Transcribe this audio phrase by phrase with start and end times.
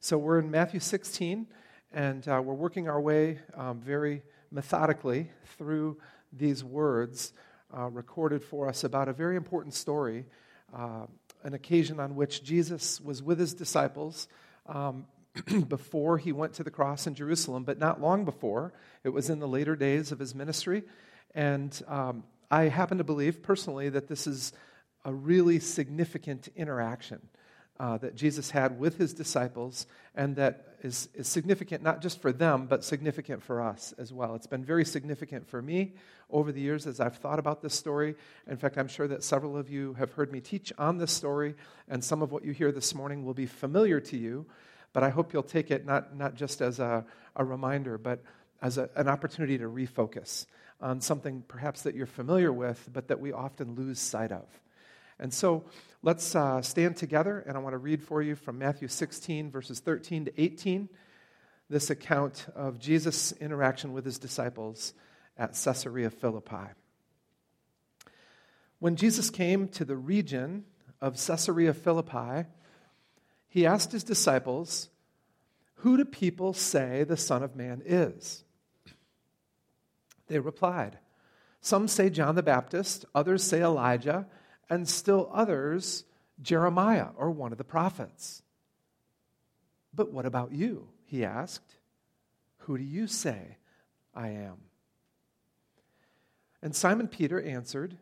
[0.00, 1.46] So we're in Matthew 16,
[1.90, 5.96] and uh, we're working our way um, very methodically through
[6.32, 7.32] these words
[7.76, 10.26] uh, recorded for us about a very important story,
[10.74, 11.06] uh,
[11.44, 14.28] an occasion on which Jesus was with his disciples.
[14.66, 15.06] Um,
[15.68, 18.72] before he went to the cross in Jerusalem, but not long before.
[19.04, 20.84] It was in the later days of his ministry.
[21.34, 24.54] And um, I happen to believe personally that this is
[25.04, 27.28] a really significant interaction
[27.78, 32.32] uh, that Jesus had with his disciples, and that is, is significant not just for
[32.32, 34.34] them, but significant for us as well.
[34.34, 35.94] It's been very significant for me
[36.30, 38.14] over the years as I've thought about this story.
[38.46, 41.54] In fact, I'm sure that several of you have heard me teach on this story,
[41.88, 44.46] and some of what you hear this morning will be familiar to you.
[44.92, 48.22] But I hope you'll take it not, not just as a, a reminder, but
[48.62, 50.46] as a, an opportunity to refocus
[50.80, 54.46] on something perhaps that you're familiar with, but that we often lose sight of.
[55.18, 55.64] And so
[56.02, 59.80] let's uh, stand together, and I want to read for you from Matthew 16, verses
[59.80, 60.88] 13 to 18,
[61.68, 64.94] this account of Jesus' interaction with his disciples
[65.36, 66.72] at Caesarea Philippi.
[68.78, 70.64] When Jesus came to the region
[71.00, 72.48] of Caesarea Philippi,
[73.48, 74.90] he asked his disciples,
[75.76, 78.44] Who do people say the Son of Man is?
[80.28, 80.98] They replied,
[81.60, 84.26] Some say John the Baptist, others say Elijah,
[84.68, 86.04] and still others
[86.40, 88.42] Jeremiah or one of the prophets.
[89.94, 90.88] But what about you?
[91.04, 91.76] He asked.
[92.58, 93.56] Who do you say
[94.14, 94.56] I am?
[96.62, 97.96] And Simon Peter answered,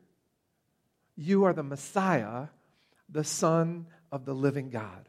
[1.16, 2.48] You are the Messiah,
[3.08, 5.08] the Son of the living God.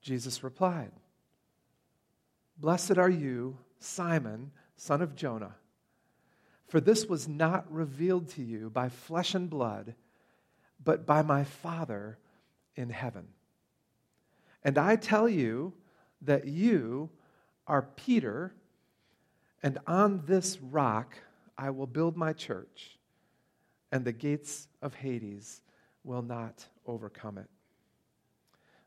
[0.00, 0.92] Jesus replied,
[2.58, 5.56] Blessed are you, Simon, son of Jonah,
[6.68, 9.94] for this was not revealed to you by flesh and blood,
[10.82, 12.18] but by my Father
[12.74, 13.28] in heaven.
[14.64, 15.72] And I tell you
[16.22, 17.10] that you
[17.66, 18.52] are Peter,
[19.62, 21.16] and on this rock
[21.56, 22.98] I will build my church,
[23.92, 25.62] and the gates of Hades
[26.04, 27.48] will not overcome it.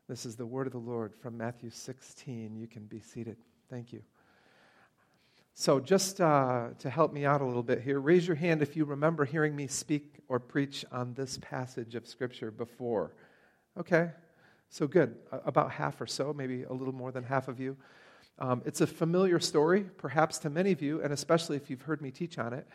[0.08, 2.56] This is the word of the Lord from Matthew 16.
[2.56, 3.36] You can be seated.
[3.70, 4.02] Thank you.
[5.54, 8.76] So, just uh, to help me out a little bit here, raise your hand if
[8.76, 13.14] you remember hearing me speak or preach on this passage of Scripture before.
[13.78, 14.10] Okay,
[14.68, 15.16] so good.
[15.30, 17.76] About half or so, maybe a little more than half of you.
[18.38, 22.00] Um, it's a familiar story, perhaps to many of you, and especially if you've heard
[22.00, 22.66] me teach on it.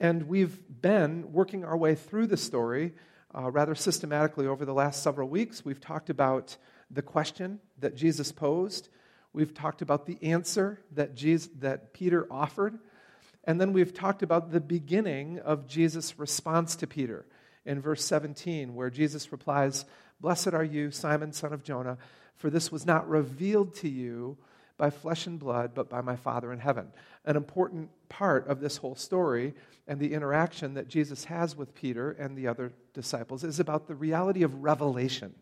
[0.00, 2.94] And we've been working our way through the story
[3.34, 5.64] uh, rather systematically over the last several weeks.
[5.64, 6.56] We've talked about
[6.90, 8.88] the question that Jesus posed,
[9.32, 12.78] we've talked about the answer that, Jesus, that Peter offered,
[13.44, 17.26] and then we've talked about the beginning of Jesus' response to Peter
[17.64, 19.84] in verse 17, where Jesus replies,
[20.20, 21.98] Blessed are you, Simon, son of Jonah,
[22.36, 24.36] for this was not revealed to you
[24.76, 26.88] by flesh and blood, but by my Father in heaven.
[27.26, 29.54] An important part of this whole story
[29.86, 33.94] and the interaction that Jesus has with Peter and the other disciples is about the
[33.94, 35.34] reality of revelation,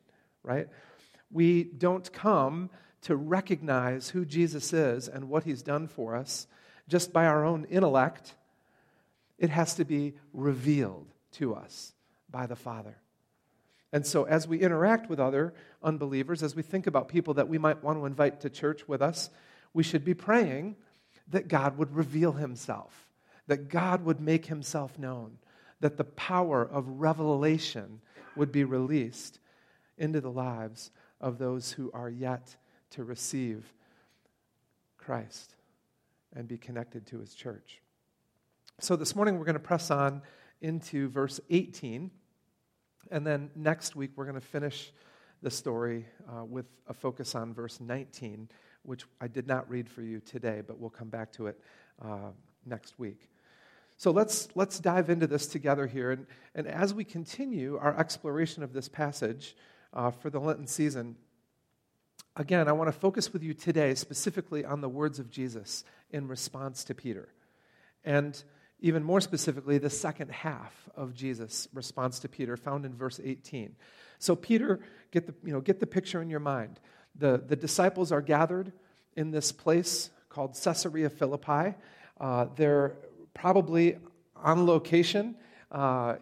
[0.43, 0.69] right?
[1.31, 2.70] We don't come
[3.03, 6.47] to recognize who Jesus is and what he's done for us
[6.89, 8.35] just by our own intellect.
[9.39, 11.93] It has to be revealed to us
[12.31, 12.97] by the Father.
[13.93, 17.57] And so, as we interact with other unbelievers, as we think about people that we
[17.57, 19.31] might want to invite to church with us,
[19.73, 20.77] we should be praying
[21.29, 23.07] that God would reveal himself,
[23.47, 25.39] that God would make himself known,
[25.81, 28.01] that the power of revelation
[28.37, 29.39] would be released
[29.97, 32.57] into the lives of those who are yet
[32.91, 33.72] to receive
[34.97, 35.54] Christ
[36.34, 37.81] and be connected to his church.
[38.81, 40.22] So, this morning we're going to press on
[40.60, 42.10] into verse 18
[43.10, 44.93] and then next week, we're going to finish
[45.43, 48.49] the story uh, with a focus on verse 19,
[48.82, 51.60] which I did not read for you today, but we'll come back to it
[52.03, 52.31] uh,
[52.66, 53.28] next week.
[53.97, 56.12] So let's, let's dive into this together here.
[56.12, 59.56] And, and as we continue our exploration of this passage
[59.93, 61.16] uh, for the Lenten season,
[62.38, 66.29] again, I want to focus with you today specifically on the words of Jesus in
[66.29, 67.29] response to Peter.
[68.05, 68.40] And
[68.81, 73.75] even more specifically, the second half of Jesus' response to Peter, found in verse 18.
[74.20, 74.79] So, Peter,
[75.11, 76.79] get the, you know, get the picture in your mind.
[77.17, 78.73] The, the disciples are gathered
[79.17, 81.75] in this place called Caesarea Philippi.
[82.20, 82.94] Uh, they're
[83.34, 83.99] probably
[84.37, 85.34] on location
[85.73, 86.17] uh,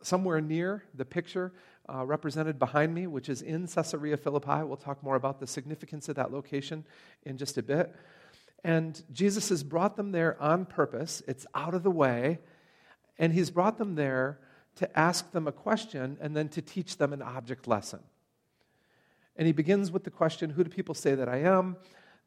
[0.00, 1.52] somewhere near the picture
[1.92, 4.62] uh, represented behind me, which is in Caesarea Philippi.
[4.62, 6.84] We'll talk more about the significance of that location
[7.24, 7.94] in just a bit.
[8.62, 11.22] And Jesus has brought them there on purpose.
[11.26, 12.38] It's out of the way.
[13.18, 14.38] And he's brought them there
[14.76, 18.00] to ask them a question and then to teach them an object lesson.
[19.36, 21.76] And he begins with the question Who do people say that I am?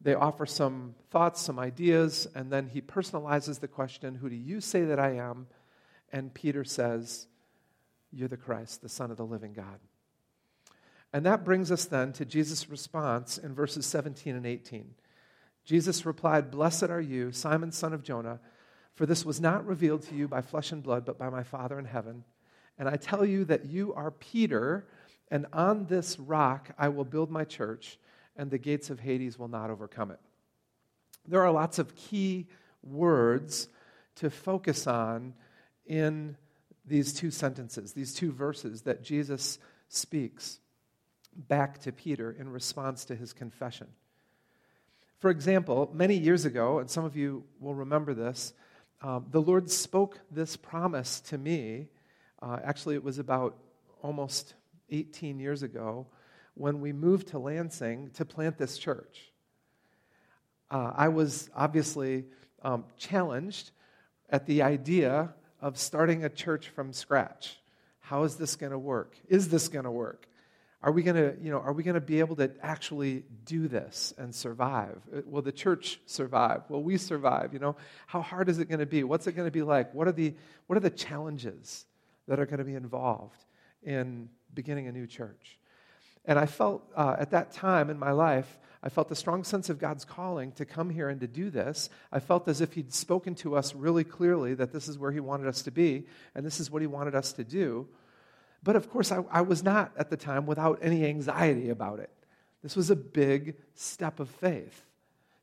[0.02, 4.60] They offer some thoughts, some ideas, and then he personalizes the question Who do you
[4.60, 5.48] say that I am?
[6.12, 7.28] And Peter says,
[8.14, 9.80] You're the Christ, the Son of the living God.
[11.14, 14.96] And that brings us then to Jesus' response in verses 17 and 18.
[15.64, 18.40] Jesus replied, Blessed are you, Simon, son of Jonah,
[18.96, 21.80] for this was not revealed to you by flesh and blood, but by my Father
[21.80, 22.24] in heaven.
[22.78, 24.88] And I tell you that you are Peter,
[25.30, 27.98] and on this rock I will build my church,
[28.36, 30.20] and the gates of Hades will not overcome it.
[31.28, 32.48] There are lots of key
[32.82, 33.70] words
[34.16, 35.34] to focus on
[35.86, 36.36] in
[36.86, 40.60] these two sentences, these two verses that Jesus speaks
[41.36, 43.88] back to Peter in response to his confession.
[45.20, 48.54] For example, many years ago, and some of you will remember this,
[49.02, 51.88] um, the Lord spoke this promise to me.
[52.42, 53.58] Uh, actually, it was about
[54.02, 54.54] almost
[54.90, 56.08] 18 years ago
[56.56, 59.32] when we moved to Lansing to plant this church.
[60.70, 62.26] Uh, I was obviously
[62.62, 63.72] um, challenged
[64.30, 65.34] at the idea
[65.64, 67.58] of starting a church from scratch.
[68.02, 69.16] How is this going to work?
[69.30, 70.28] Is this going to work?
[70.82, 73.70] Are we going to, you know, are we going to be able to actually do
[73.70, 75.02] this and survive?
[75.16, 76.64] Uh, will the church survive?
[76.68, 77.54] Will we survive?
[77.54, 77.78] You know,
[78.08, 79.06] how hard is it going to be?
[79.06, 79.94] What's it going to be like?
[79.94, 80.36] What are the,
[80.68, 81.86] what are the challenges
[82.28, 83.46] that are going to be involved
[83.84, 85.58] in beginning a new church?
[86.26, 89.70] And I felt uh, at that time in my life, I felt a strong sense
[89.70, 91.90] of God's calling to come here and to do this.
[92.12, 95.20] I felt as if He'd spoken to us really clearly that this is where He
[95.20, 96.06] wanted us to be
[96.36, 97.88] and this is what He wanted us to do.
[98.62, 102.10] But of course, I, I was not at the time without any anxiety about it.
[102.62, 104.86] This was a big step of faith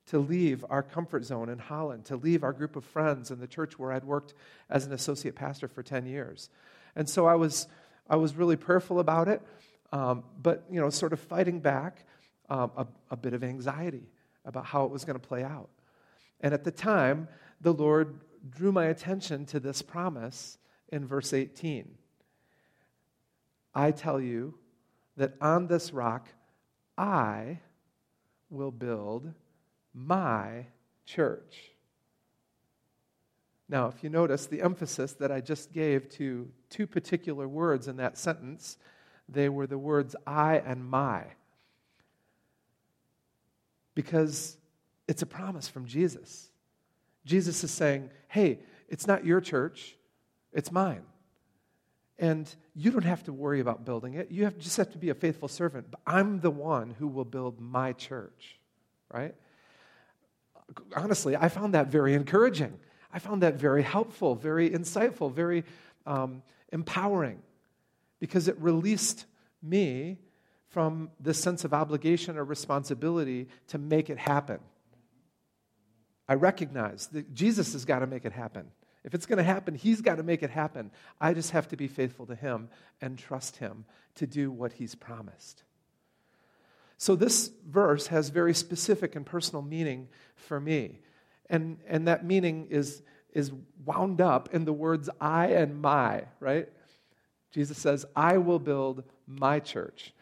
[0.06, 3.46] to leave our comfort zone in Holland, to leave our group of friends and the
[3.46, 4.34] church where I'd worked
[4.68, 6.48] as an associate pastor for 10 years.
[6.96, 7.68] And so I was,
[8.08, 9.42] I was really prayerful about it,
[9.92, 12.04] um, but, you know, sort of fighting back
[12.48, 14.08] um, a, a bit of anxiety
[14.44, 15.68] about how it was going to play out.
[16.40, 17.28] And at the time,
[17.60, 20.58] the Lord drew my attention to this promise
[20.88, 21.96] in verse 18.
[23.74, 24.54] I tell you
[25.16, 26.28] that on this rock
[26.96, 27.60] I
[28.48, 29.32] will build
[29.94, 30.66] my
[31.06, 31.72] church.
[33.68, 37.96] Now, if you notice the emphasis that I just gave to two particular words in
[37.98, 38.76] that sentence,
[39.32, 41.24] they were the words I and my.
[43.94, 44.56] Because
[45.08, 46.50] it's a promise from Jesus.
[47.24, 49.96] Jesus is saying, hey, it's not your church,
[50.52, 51.02] it's mine.
[52.18, 54.30] And you don't have to worry about building it.
[54.30, 55.90] You have, just have to be a faithful servant.
[55.90, 58.58] But I'm the one who will build my church,
[59.12, 59.34] right?
[60.94, 62.78] Honestly, I found that very encouraging.
[63.12, 65.64] I found that very helpful, very insightful, very
[66.06, 66.42] um,
[66.72, 67.40] empowering
[68.20, 69.26] because it released
[69.62, 70.18] me
[70.68, 74.60] from this sense of obligation or responsibility to make it happen.
[76.28, 78.70] I recognize that Jesus has got to make it happen.
[79.02, 80.92] If it's going to happen, He's got to make it happen.
[81.20, 82.68] I just have to be faithful to Him
[83.00, 83.84] and trust Him
[84.16, 85.64] to do what He's promised.
[86.98, 91.00] So, this verse has very specific and personal meaning for me.
[91.48, 93.02] And, and that meaning is,
[93.32, 93.50] is
[93.84, 96.68] wound up in the words I and my, right?
[97.50, 100.12] Jesus says, I will build my church.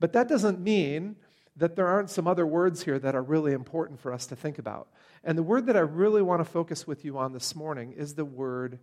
[0.00, 1.16] But that doesn't mean
[1.56, 4.58] that there aren't some other words here that are really important for us to think
[4.58, 4.88] about.
[5.22, 8.14] And the word that I really want to focus with you on this morning is
[8.14, 8.78] the word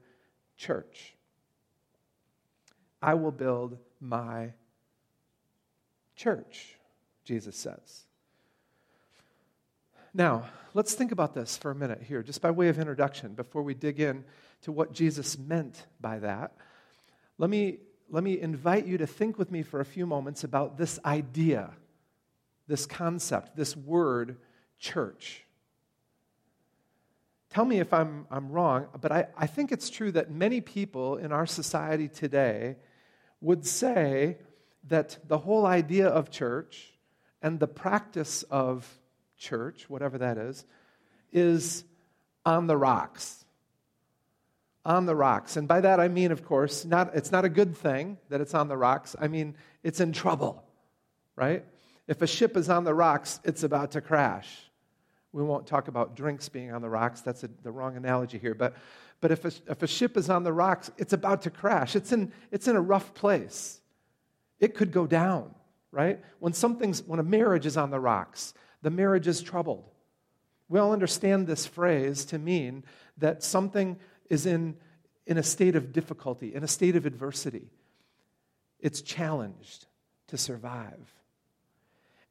[0.55, 1.15] church.
[3.01, 4.53] I will build my
[6.15, 6.75] church,
[7.25, 8.05] Jesus says.
[10.13, 13.62] Now, let's think about this for a minute here, just by way of introduction, before
[13.62, 14.23] we dig in
[14.62, 16.55] to what Jesus meant by that.
[17.38, 20.77] Let me, let me invite you to think with me for a few moments about
[20.77, 21.71] this idea,
[22.67, 24.37] this concept, this word,
[24.79, 25.45] church.
[27.49, 31.17] Tell me if I'm, I'm wrong, but I, I think it's true that many people
[31.17, 32.77] in our society today
[33.41, 34.37] would say
[34.87, 36.93] that the whole idea of church
[37.41, 38.87] and the practice of
[39.37, 40.65] church, whatever that is,
[41.31, 41.83] is
[42.45, 43.45] on the rocks.
[44.86, 45.57] On the rocks.
[45.57, 48.53] And by that I mean, of course, not, it's not a good thing that it's
[48.53, 49.15] on the rocks.
[49.19, 50.63] I mean, it's in trouble,
[51.36, 51.65] right?
[52.07, 54.48] If a ship is on the rocks, it's about to crash.
[55.31, 57.21] We won't talk about drinks being on the rocks.
[57.21, 58.55] That's a, the wrong analogy here.
[58.55, 58.75] But,
[59.21, 61.95] but if, a, if a ship is on the rocks, it's about to crash.
[61.95, 63.79] It's in, it's in a rough place.
[64.59, 65.53] It could go down,
[65.91, 66.19] right?
[66.39, 69.89] When, something's, when a marriage is on the rocks, the marriage is troubled.
[70.67, 72.83] We all understand this phrase to mean
[73.17, 73.98] that something
[74.29, 74.77] is in,
[75.25, 77.71] in a state of difficulty, in a state of adversity.
[78.79, 79.88] It's challenged
[80.27, 81.13] to survive.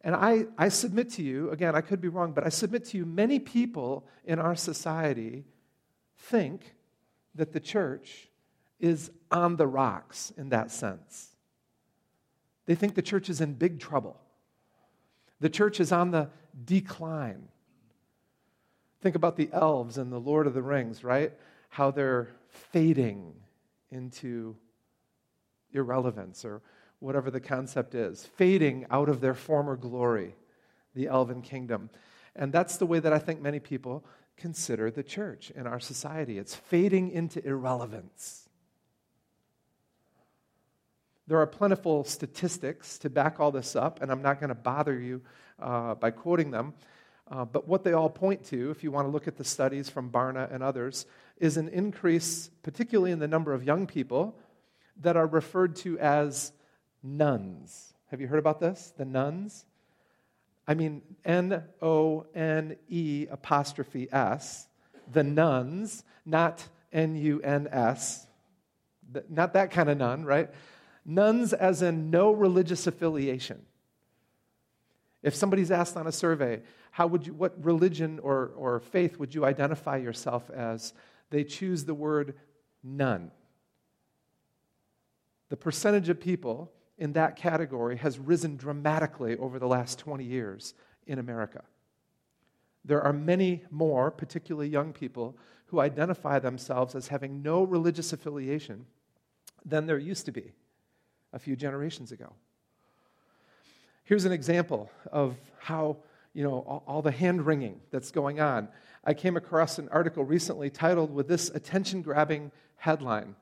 [0.03, 2.97] And I, I submit to you, again, I could be wrong, but I submit to
[2.97, 5.45] you, many people in our society
[6.17, 6.75] think
[7.35, 8.29] that the church
[8.79, 11.35] is on the rocks in that sense.
[12.67, 14.21] They think the church is in big trouble.
[15.41, 16.31] The church is on the
[16.65, 17.49] decline.
[19.01, 21.33] Think about the elves in The Lord of the Rings, right?
[21.69, 23.35] How they're fading
[23.91, 24.57] into
[25.73, 26.63] irrelevance or
[27.01, 30.35] whatever the concept is, fading out of their former glory,
[30.95, 31.91] the elven kingdom.
[32.35, 34.05] And that's the way that I think many people
[34.37, 36.39] consider the church in our society.
[36.39, 38.49] It's fading into irrelevance.
[41.27, 44.99] There are plentiful statistics to back all this up, and I'm not going to bother
[44.99, 45.21] you
[45.61, 46.73] uh, by quoting them.
[47.31, 49.91] Uh, but what they all point to, if you want to look at the studies
[49.91, 51.05] from Barna and others,
[51.41, 54.37] is an increase, particularly in the number of young people
[55.01, 56.53] that are referred to as
[57.03, 57.95] nuns.
[58.11, 58.93] Have you heard about this?
[58.97, 59.65] The nuns?
[60.67, 64.69] I mean, N O N E apostrophe S,
[65.13, 68.27] the nuns, not N U N S,
[69.31, 70.51] not that kind of nun, right?
[71.07, 73.63] Nuns as in no religious affiliation.
[75.23, 79.35] If somebody's asked on a survey, how would you, what religion or, or faith would
[79.35, 80.93] you identify yourself as?
[81.31, 82.35] They choose the word
[82.83, 83.31] none.
[85.49, 90.75] The percentage of people in that category has risen dramatically over the last 20 years
[91.07, 91.63] in America.
[92.85, 98.87] There are many more, particularly young people, who identify themselves as having no religious affiliation
[99.65, 100.53] than there used to be
[101.33, 102.33] a few generations ago.
[104.05, 105.99] Here's an example of how,
[106.33, 108.69] you know, all, the hand wringing that's going on.
[109.05, 113.37] I came across an article recently titled with this attention grabbing headline.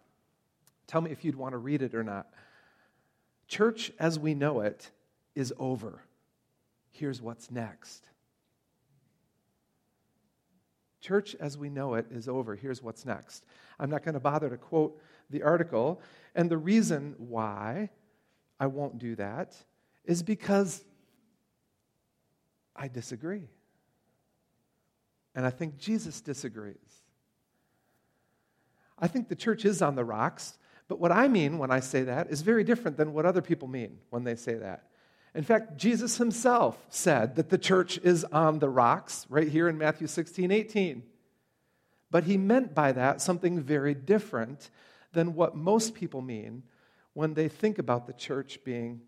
[0.87, 2.29] Tell me if you'd want to read it or not.
[3.49, 4.91] Church as we know it
[5.35, 6.03] is over.
[6.91, 8.05] Here's what's next.
[11.01, 12.57] Church as we know it is over.
[12.57, 13.47] Here's what's next.
[13.79, 16.01] I'm not going to bother to quote the article.
[16.35, 17.91] And the reason why
[18.59, 19.57] I won't do that
[20.05, 20.85] is because
[22.75, 23.49] I disagree.
[25.37, 26.75] And I think Jesus disagrees.
[28.99, 30.59] I think the church is on the rocks.
[30.89, 33.69] But what I mean when I say that is very different than what other people
[33.69, 34.89] mean when they say that.
[35.35, 39.77] In fact, Jesus himself said that the church is on the rocks, right here in
[39.77, 41.03] Matthew 16, 18.
[42.11, 44.71] But he meant by that something very different
[45.13, 46.63] than what most people mean
[47.13, 49.03] when they think about the church being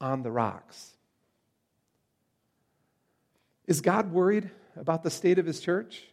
[0.00, 0.94] on the rocks.
[3.66, 6.04] Is God worried about the state of his church?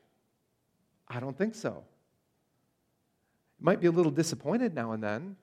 [1.08, 1.84] I don't think so
[3.60, 5.36] He might be a little disappointed now and then,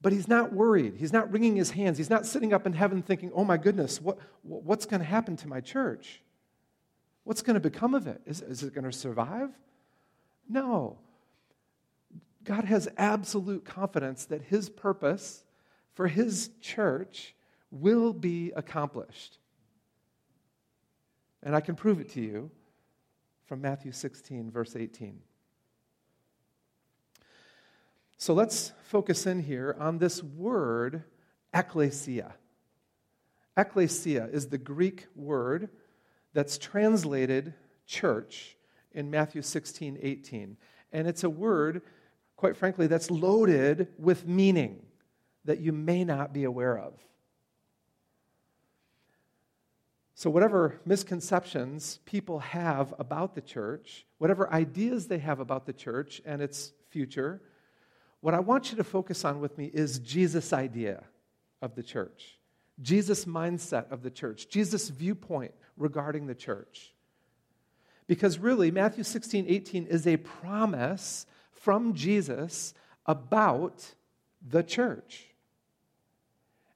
[0.00, 0.96] but he's not worried.
[0.98, 1.98] He's not wringing his hands.
[1.98, 5.36] He's not sitting up in heaven thinking, oh my goodness, what, what's going to happen
[5.36, 6.22] to my church?
[7.24, 8.20] What's going to become of it?
[8.26, 9.50] Is, is it going to survive?
[10.48, 10.98] No.
[12.44, 15.44] God has absolute confidence that his purpose
[15.94, 17.34] for his church
[17.70, 19.38] will be accomplished.
[21.44, 22.50] And I can prove it to you
[23.44, 25.20] from Matthew 16, verse 18.
[28.16, 31.04] So let's focus in here on this word,
[31.52, 32.32] ekklesia.
[33.56, 35.68] Ekklesia is the Greek word
[36.32, 37.52] that's translated
[37.86, 38.56] church
[38.92, 40.56] in Matthew 16, 18.
[40.92, 41.82] And it's a word,
[42.36, 44.80] quite frankly, that's loaded with meaning
[45.44, 46.94] that you may not be aware of.
[50.16, 56.22] So, whatever misconceptions people have about the church, whatever ideas they have about the church
[56.24, 57.42] and its future,
[58.20, 61.02] what I want you to focus on with me is Jesus' idea
[61.60, 62.38] of the church,
[62.80, 66.94] Jesus' mindset of the church, Jesus' viewpoint regarding the church.
[68.06, 72.72] Because really, Matthew 16, 18 is a promise from Jesus
[73.06, 73.94] about
[74.46, 75.33] the church.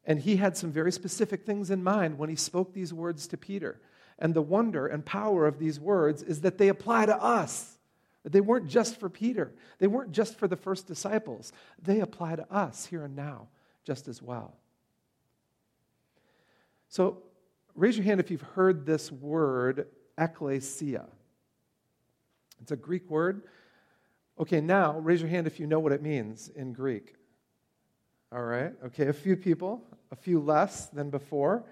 [0.09, 3.37] And he had some very specific things in mind when he spoke these words to
[3.37, 3.79] Peter.
[4.19, 7.77] And the wonder and power of these words is that they apply to us.
[8.25, 11.53] They weren't just for Peter, they weren't just for the first disciples.
[11.81, 13.49] They apply to us here and now
[13.85, 14.57] just as well.
[16.89, 17.23] So,
[17.75, 21.05] raise your hand if you've heard this word, ekklesia.
[22.63, 23.43] It's a Greek word.
[24.41, 27.18] Okay, now raise your hand if you know what it means in Greek.
[28.31, 29.83] All right, okay, a few people,
[30.13, 31.65] a few less than before.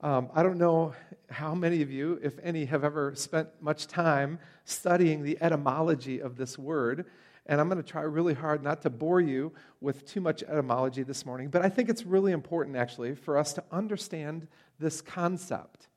[0.00, 0.94] Um, I don't know
[1.28, 6.36] how many of you, if any, have ever spent much time studying the etymology of
[6.38, 7.04] this word.
[7.44, 9.52] And I'm going to try really hard not to bore you
[9.82, 13.52] with too much etymology this morning, but I think it's really important, actually, for us
[13.52, 14.48] to understand
[14.78, 15.88] this concept,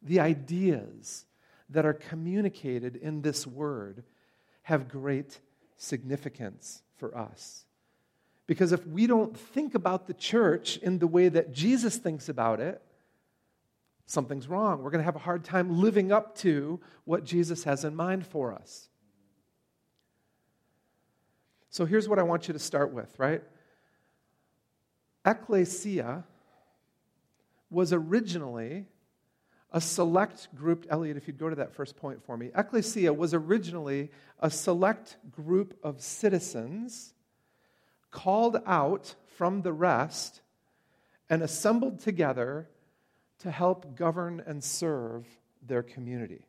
[0.00, 1.26] the ideas
[1.70, 4.04] that are communicated in this word,
[4.62, 5.40] have great
[5.76, 7.64] significance for us.
[8.48, 12.60] Because if we don't think about the church in the way that Jesus thinks about
[12.60, 12.82] it,
[14.06, 14.82] something's wrong.
[14.82, 18.26] We're going to have a hard time living up to what Jesus has in mind
[18.26, 18.88] for us.
[21.68, 23.42] So here's what I want you to start with, right?
[25.26, 26.24] Ecclesia
[27.68, 28.86] was originally
[29.70, 30.86] a select group.
[30.88, 32.50] Elliot, if you'd go to that first point for me.
[32.56, 37.12] Ecclesia was originally a select group of citizens
[38.18, 40.40] called out from the rest
[41.30, 42.68] and assembled together
[43.38, 45.24] to help govern and serve
[45.64, 46.44] their community.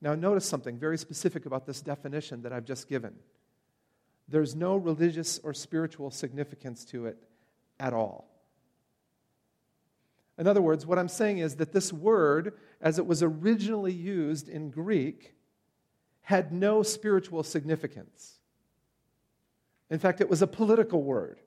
[0.00, 3.14] Now, notice something very specific about this definition that I've just given.
[4.28, 7.16] There's no religious or spiritual significance to it
[7.78, 8.28] at all.
[10.38, 14.48] In other words, what I'm saying is that this word, as it was originally used
[14.48, 15.34] in Greek,
[16.22, 18.37] had no spiritual significance.
[19.90, 21.40] In fact, it was a political word,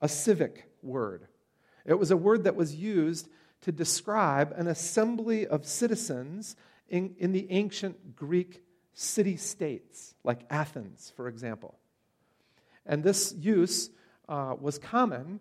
[0.00, 1.26] a civic word.
[1.84, 3.28] It was a word that was used
[3.62, 6.56] to describe an assembly of citizens
[6.88, 8.62] in, in the ancient Greek
[8.92, 11.78] city states, like Athens, for example.
[12.86, 13.90] And this use
[14.28, 15.40] uh, was common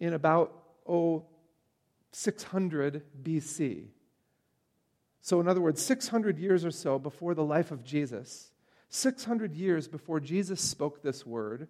[0.00, 0.52] in about,
[0.86, 1.24] oh,
[2.12, 3.86] 600 BC.
[5.20, 8.52] So, in other words, 600 years or so before the life of Jesus,
[8.94, 11.66] 600 years before Jesus spoke this word,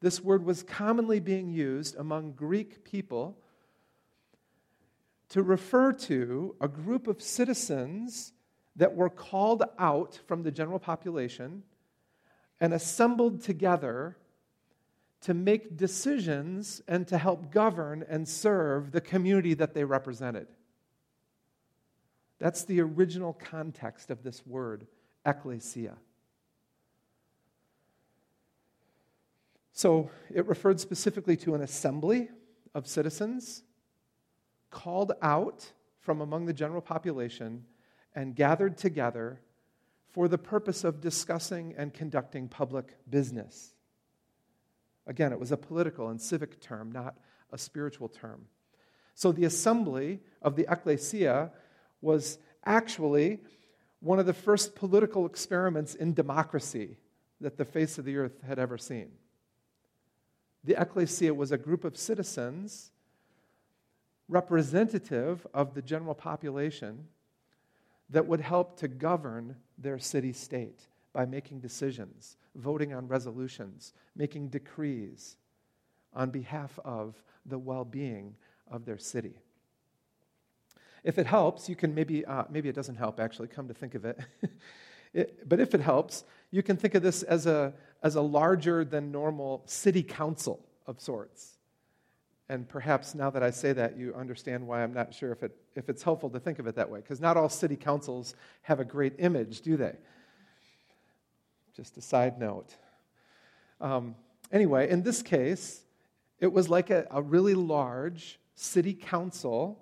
[0.00, 3.36] this word was commonly being used among Greek people
[5.30, 8.32] to refer to a group of citizens
[8.76, 11.64] that were called out from the general population
[12.60, 14.16] and assembled together
[15.22, 20.46] to make decisions and to help govern and serve the community that they represented.
[22.38, 24.86] That's the original context of this word,
[25.26, 25.96] ecclesia.
[29.78, 32.30] So it referred specifically to an assembly
[32.74, 33.62] of citizens
[34.72, 37.64] called out from among the general population
[38.12, 39.40] and gathered together
[40.10, 43.72] for the purpose of discussing and conducting public business.
[45.06, 47.14] Again, it was a political and civic term, not
[47.52, 48.46] a spiritual term.
[49.14, 51.52] So the assembly of the ecclesia
[52.00, 53.38] was actually
[54.00, 56.96] one of the first political experiments in democracy
[57.40, 59.12] that the face of the earth had ever seen.
[60.68, 62.90] The ecclesia was a group of citizens
[64.28, 67.08] representative of the general population
[68.10, 70.82] that would help to govern their city state
[71.14, 75.38] by making decisions, voting on resolutions, making decrees
[76.12, 77.14] on behalf of
[77.46, 78.36] the well being
[78.70, 79.38] of their city.
[81.02, 83.94] If it helps, you can maybe, uh, maybe it doesn't help actually, come to think
[83.94, 84.18] of it.
[85.14, 85.48] it.
[85.48, 89.10] But if it helps, you can think of this as a, as a larger than
[89.10, 91.58] normal city council of sorts.
[92.48, 95.54] And perhaps now that I say that, you understand why I'm not sure if, it,
[95.74, 98.80] if it's helpful to think of it that way, because not all city councils have
[98.80, 99.94] a great image, do they?
[101.76, 102.74] Just a side note.
[103.80, 104.14] Um,
[104.50, 105.82] anyway, in this case,
[106.40, 109.78] it was like a, a really large city council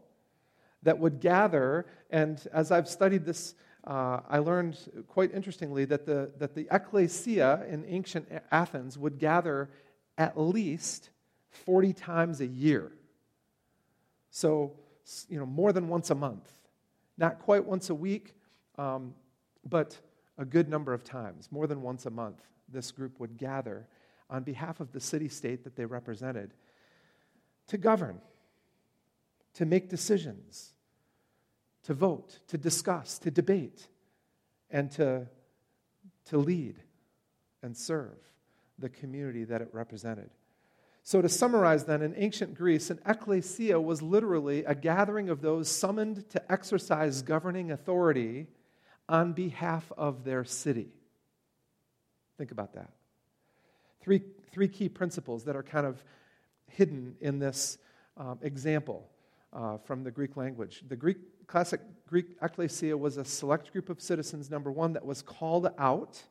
[0.82, 3.54] that would gather, and as I've studied this
[3.86, 9.70] uh, I learned quite interestingly that the, that the ecclesia in ancient Athens would gather
[10.18, 11.10] at least
[11.50, 12.92] 40 times a year.
[14.30, 14.72] So,
[15.28, 16.50] you know, more than once a month.
[17.16, 18.34] Not quite once a week,
[18.76, 19.14] um,
[19.64, 19.98] but
[20.36, 21.50] a good number of times.
[21.52, 23.86] More than once a month, this group would gather
[24.28, 26.52] on behalf of the city state that they represented
[27.68, 28.20] to govern,
[29.54, 30.72] to make decisions
[31.86, 33.86] to vote, to discuss, to debate,
[34.70, 35.26] and to,
[36.26, 36.76] to lead
[37.62, 38.16] and serve
[38.78, 40.30] the community that it represented.
[41.04, 45.70] So, to summarize then, in ancient Greece, an ecclesia was literally a gathering of those
[45.70, 48.48] summoned to exercise governing authority
[49.08, 50.88] on behalf of their city.
[52.36, 52.90] Think about that.
[54.00, 56.02] Three, three key principles that are kind of
[56.66, 57.78] hidden in this
[58.16, 59.08] um, example
[59.52, 60.82] uh, from the Greek language.
[60.88, 65.22] The Greek classic Greek ecclesia was a select group of citizens, number one, that was
[65.22, 66.22] called out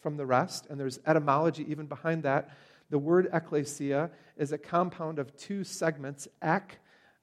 [0.00, 2.50] from the rest, and there's etymology even behind that.
[2.90, 6.78] The word ecclesia is a compound of two segments, ek,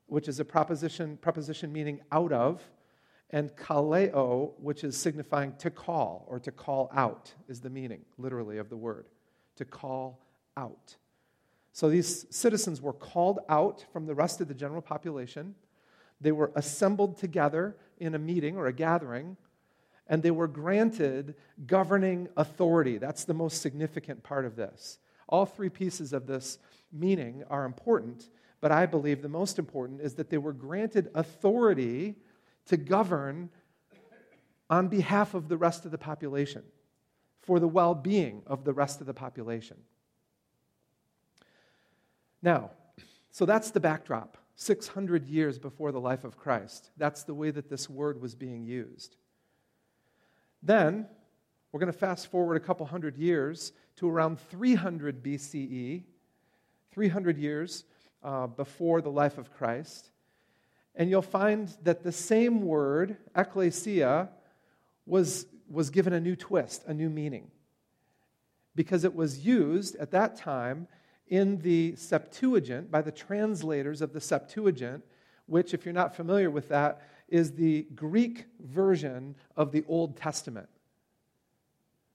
[0.08, 2.62] which is a preposition, preposition meaning out of,
[3.30, 8.58] and kaleo, which is signifying to call or to call out, is the meaning, literally,
[8.58, 9.06] of the word.
[9.56, 10.20] To call
[10.58, 10.98] out.
[11.72, 15.56] So these citizens were called out from the rest of the general population.
[16.22, 19.38] They were assembled together in a meeting or a gathering,
[20.08, 22.98] and they were granted governing authority.
[22.98, 25.00] That's the most significant part of this.
[25.28, 26.60] All three pieces of this
[26.92, 28.30] meaning are important,
[28.60, 32.16] but I believe the most important is that they were granted authority
[32.66, 33.50] to govern
[34.70, 36.64] on behalf of the rest of the population,
[37.42, 39.78] for the well being of the rest of the population.
[42.42, 42.72] Now,
[43.32, 44.38] so that's the backdrop.
[44.56, 46.92] 600 years before the life of Christ.
[46.98, 49.16] That's the way that this word was being used.
[50.62, 51.08] Then,
[51.72, 56.04] we're going to fast forward a couple hundred years to around 300 BCE,
[56.92, 57.86] 300 years
[58.24, 60.12] uh, before the life of Christ.
[60.96, 64.30] And you'll find that the same word, ecclesia,
[65.06, 67.50] was, was given a new twist, a new meaning.
[68.76, 70.88] Because it was used at that time
[71.32, 75.04] in the Septuagint by the translators of the Septuagint,
[75.48, 80.68] which, if you're not familiar with that, is the Greek version of the Old Testament.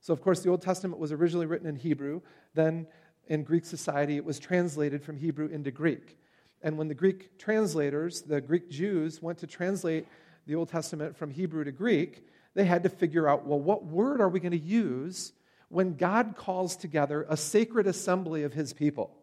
[0.01, 2.21] So, of course, the Old Testament was originally written in Hebrew.
[2.55, 2.87] Then,
[3.27, 6.19] in Greek society, it was translated from Hebrew into Greek.
[6.63, 10.07] And when the Greek translators, the Greek Jews, went to translate
[10.47, 14.21] the Old Testament from Hebrew to Greek, they had to figure out well, what word
[14.21, 15.33] are we going to use
[15.69, 19.17] when God calls together a sacred assembly of his people.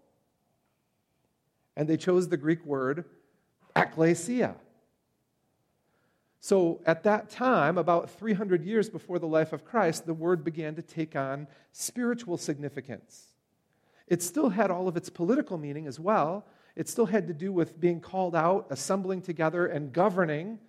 [1.75, 3.05] And they chose the Greek word
[3.75, 4.55] ecclesia.
[6.39, 10.75] So at that time, about 300 years before the life of Christ, the word began
[10.75, 13.27] to take on spiritual significance.
[14.07, 16.45] It still had all of its political meaning as well.
[16.75, 20.59] It still had to do with being called out, assembling together, and governing.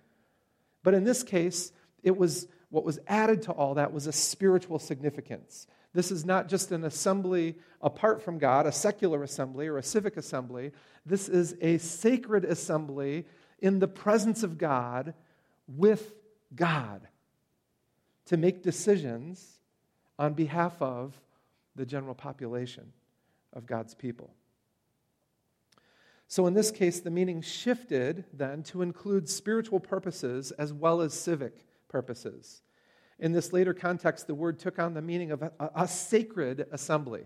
[0.81, 4.79] But in this case, it was what was added to all that was a spiritual
[4.79, 5.65] significance.
[5.93, 10.17] This is not just an assembly apart from God, a secular assembly or a civic
[10.17, 10.73] assembly.
[11.05, 13.27] This is a sacred assembly
[13.59, 15.13] in the presence of God
[15.69, 16.15] with
[16.53, 17.07] God
[18.25, 19.59] to make decisions
[20.19, 21.17] on behalf of
[21.77, 22.91] the general population
[23.53, 24.33] of God's people.
[26.27, 31.13] So, in this case, the meaning shifted then to include spiritual purposes as well as
[31.13, 32.61] civic purposes.
[33.19, 37.23] In this later context, the word took on the meaning of a, a, sacred assembly.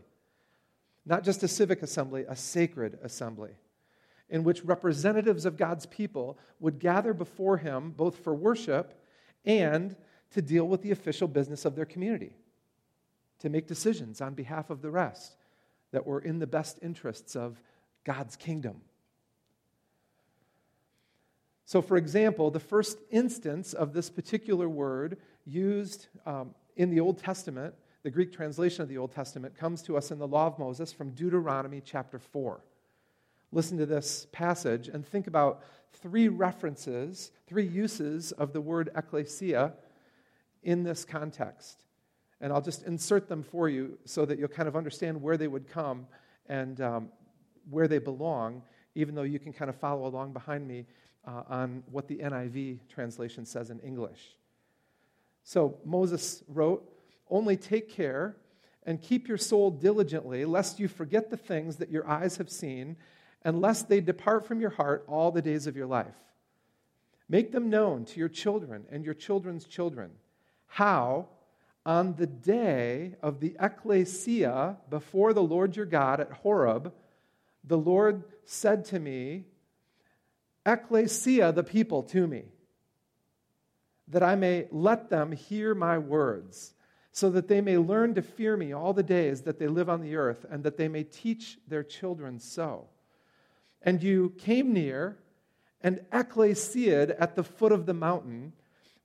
[1.05, 3.51] Not just a civic assembly, a sacred assembly,
[4.29, 9.01] in which representatives of God's people would gather before Him both for worship
[9.45, 9.95] and
[10.31, 12.35] to deal with the official business of their community,
[13.39, 15.37] to make decisions on behalf of the rest
[15.91, 17.59] that were in the best interests of
[18.03, 18.81] God's kingdom.
[21.69, 25.17] So, for example, the first instance of this particular word
[25.49, 29.97] used um, in the Old Testament, the Greek translation of the Old Testament, comes to
[29.97, 32.61] us in the Law of Moses from Deuteronomy chapter 4.
[33.51, 39.73] Listen to this passage and think about three references, three uses of the word ecclesia
[40.63, 41.85] in this context.
[42.41, 45.47] And I'll just insert them for you so that you'll kind of understand where they
[45.47, 46.07] would come
[46.47, 47.09] and um,
[47.69, 48.61] where they belong,
[48.95, 50.85] even though you can kind of follow along behind me
[51.27, 54.37] uh, on what the NIV translation says in English.
[55.43, 56.83] So Moses wrote,
[57.29, 58.37] Only take care
[58.83, 62.97] and keep your soul diligently, lest you forget the things that your eyes have seen,
[63.43, 66.15] and lest they depart from your heart all the days of your life.
[67.27, 70.11] Make them known to your children and your children's children,
[70.65, 71.27] how
[71.85, 76.93] on the day of the ecclesia before the Lord your God at Horeb,
[77.63, 79.45] the Lord said to me,
[80.65, 82.45] ecclesia, the people, to me,
[84.09, 86.73] that I may let them hear my words,
[87.11, 90.01] so that they may learn to fear me all the days that they live on
[90.01, 92.87] the earth, and that they may teach their children so.
[93.81, 95.17] And you came near
[95.81, 98.53] and ecclesiaed at the foot of the mountain,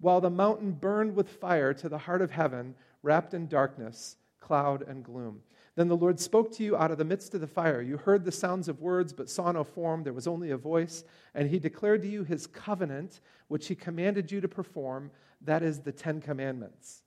[0.00, 4.82] while the mountain burned with fire to the heart of heaven, wrapped in darkness, cloud,
[4.82, 5.40] and gloom.
[5.76, 7.82] Then the Lord spoke to you out of the midst of the fire.
[7.82, 10.04] You heard the sounds of words, but saw no form.
[10.04, 11.04] There was only a voice.
[11.34, 15.10] And he declared to you his covenant, which he commanded you to perform.
[15.40, 17.02] That is the Ten Commandments.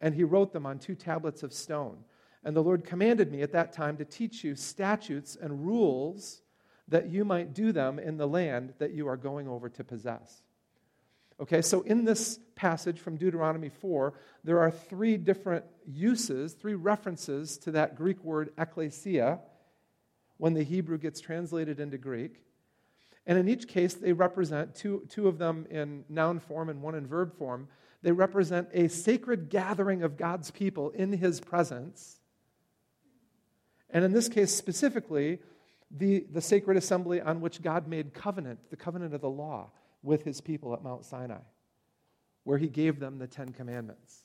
[0.00, 1.98] And he wrote them on two tablets of stone.
[2.44, 6.42] And the Lord commanded me at that time to teach you statutes and rules
[6.88, 10.42] that you might do them in the land that you are going over to possess.
[11.42, 17.58] Okay, so in this passage from Deuteronomy 4, there are three different uses, three references
[17.58, 19.40] to that Greek word ecclesia
[20.36, 22.44] when the Hebrew gets translated into Greek.
[23.26, 26.94] And in each case, they represent two, two of them in noun form and one
[26.94, 27.66] in verb form.
[28.02, 32.20] They represent a sacred gathering of God's people in his presence.
[33.90, 35.40] And in this case specifically,
[35.90, 40.24] the, the sacred assembly on which God made covenant, the covenant of the law, with
[40.24, 41.42] his people at Mount Sinai,
[42.44, 44.24] where he gave them the Ten Commandments.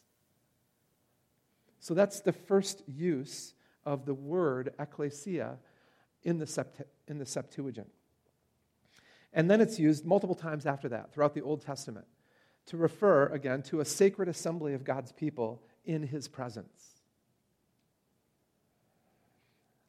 [1.80, 3.54] So that's the first use
[3.86, 5.58] of the word ecclesia
[6.24, 6.66] in the,
[7.08, 7.90] in the Septuagint.
[9.34, 12.08] And then it's used multiple times after that throughout the Old Testament
[12.66, 16.97] to refer, again, to a sacred assembly of God's people in his presence.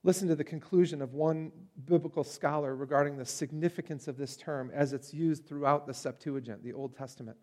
[0.04, 1.50] Listen to the conclusion of one
[1.87, 6.72] biblical scholar regarding the significance of this term as it's used throughout the Septuagint, the
[6.72, 7.37] Old Testament.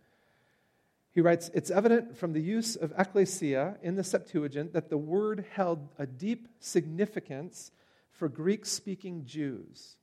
[1.11, 5.45] He writes It's evident from the use of ecclesia in the Septuagint that the word
[5.51, 7.71] held a deep significance
[8.11, 9.97] for Greek speaking Jews.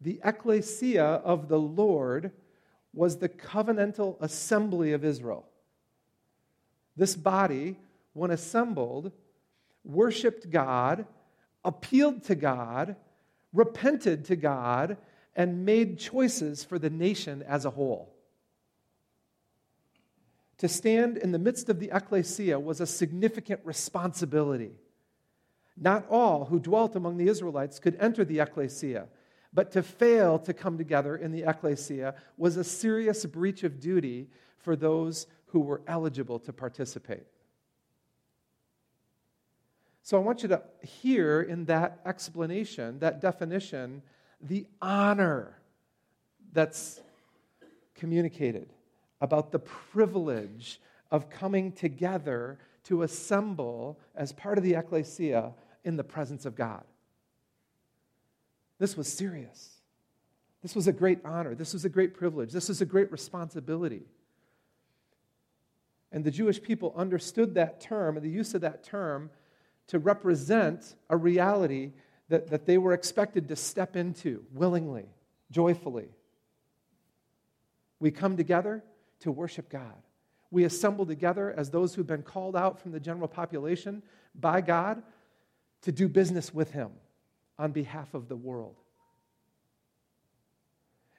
[0.00, 2.32] The ecclesia of the Lord
[2.92, 5.46] was the covenantal assembly of Israel.
[6.96, 7.78] This body,
[8.12, 9.12] when assembled,
[9.84, 11.06] worshiped God
[11.64, 12.96] appealed to God,
[13.52, 14.96] repented to God,
[15.36, 18.14] and made choices for the nation as a whole.
[20.58, 24.72] To stand in the midst of the ecclesia was a significant responsibility.
[25.76, 29.08] Not all who dwelt among the Israelites could enter the ecclesia,
[29.52, 34.28] but to fail to come together in the ecclesia was a serious breach of duty
[34.58, 37.26] for those who were eligible to participate.
[40.02, 44.02] So I want you to hear in that explanation, that definition,
[44.40, 45.58] the honor
[46.52, 47.00] that's
[47.94, 48.72] communicated
[49.20, 55.52] about the privilege of coming together to assemble as part of the ecclesia
[55.84, 56.82] in the presence of God.
[58.78, 59.76] This was serious.
[60.62, 61.54] This was a great honor.
[61.54, 62.52] This was a great privilege.
[62.52, 64.02] This was a great responsibility.
[66.12, 69.30] And the Jewish people understood that term and the use of that term
[69.90, 71.90] to represent a reality
[72.28, 75.06] that, that they were expected to step into willingly,
[75.50, 76.08] joyfully.
[77.98, 78.84] We come together
[79.20, 79.96] to worship God.
[80.52, 84.04] We assemble together as those who've been called out from the general population
[84.36, 85.02] by God
[85.82, 86.90] to do business with Him
[87.58, 88.76] on behalf of the world.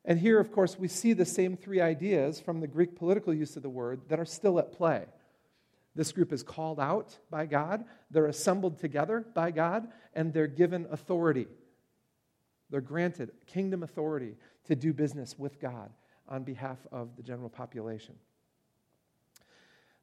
[0.05, 3.57] And here, of course, we see the same three ideas from the Greek political use
[3.57, 5.03] of the word that are still at play.
[5.95, 10.87] This group is called out by God, they're assembled together by God, and they're given
[10.89, 11.47] authority.
[12.69, 15.91] They're granted kingdom authority to do business with God
[16.29, 18.15] on behalf of the general population.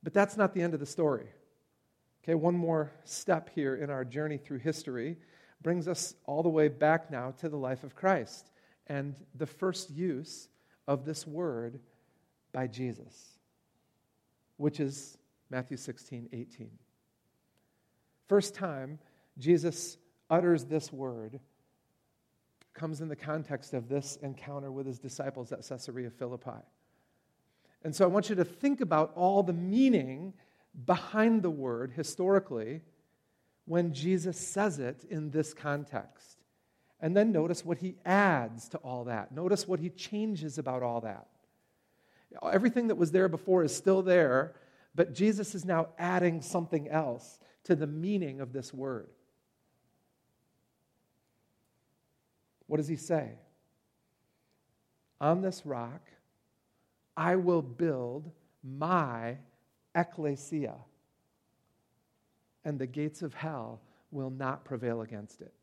[0.03, 1.27] But that's not the end of the story.
[2.23, 5.17] Okay, one more step here in our journey through history
[5.63, 8.51] brings us all the way back now to the life of Christ
[8.87, 10.49] and the first use
[10.87, 11.81] of this word
[12.53, 13.39] by Jesus,
[14.57, 15.18] which is
[15.51, 16.71] Matthew 16, 18.
[18.29, 18.99] First time
[19.39, 19.97] Jesus
[20.29, 21.41] utters this word
[22.75, 26.63] comes in the context of this encounter with his disciples at Caesarea Philippi.
[27.83, 30.35] And so I want you to think about all the meaning
[30.87, 32.83] behind the word historically
[33.65, 36.39] when Jesus says it in this context.
[37.01, 39.31] And then notice what he adds to all that.
[39.31, 41.29] Notice what he changes about all that.
[42.43, 44.55] Everything that was there before is still there,
[44.99, 49.11] but Jesus is now adding something else to the meaning of this word.
[52.67, 53.39] What does he say?
[55.21, 56.03] On this rock,
[57.17, 58.33] I will build
[58.65, 59.37] my
[59.95, 60.75] ecclesia,
[62.65, 63.81] and the gates of hell
[64.11, 65.55] will not prevail against it.